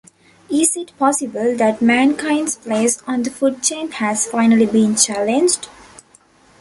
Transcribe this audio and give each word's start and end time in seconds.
Is 0.49 0.75
it 0.75 0.97
possible 0.97 1.55
that 1.57 1.79
mankind's 1.79 2.55
place 2.55 2.99
on 3.05 3.21
the 3.21 3.29
food 3.29 3.61
chain 3.61 3.91
has 3.91 4.25
finally 4.25 4.65
been 4.65 4.95
challenged? 4.95 5.67